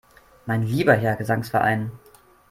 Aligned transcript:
Mein 0.47 0.63
lieber 0.63 0.95
Herr 0.95 1.15
Gesangsverein! 1.15 1.91